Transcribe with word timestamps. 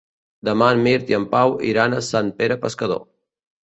Demà 0.47 0.69
en 0.77 0.81
Mirt 0.87 1.13
i 1.13 1.17
en 1.19 1.29
Pau 1.35 1.55
iran 1.75 1.97
a 1.99 2.03
Sant 2.11 2.35
Pere 2.43 2.63
Pescador. 2.69 3.09